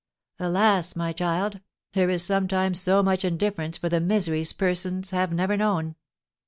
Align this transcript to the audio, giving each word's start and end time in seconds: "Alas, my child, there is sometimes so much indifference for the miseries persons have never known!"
"Alas, 0.39 0.95
my 0.95 1.13
child, 1.13 1.59
there 1.93 2.09
is 2.09 2.23
sometimes 2.23 2.79
so 2.79 3.03
much 3.03 3.23
indifference 3.23 3.77
for 3.77 3.87
the 3.87 4.01
miseries 4.01 4.51
persons 4.51 5.11
have 5.11 5.31
never 5.31 5.55
known!" 5.55 5.93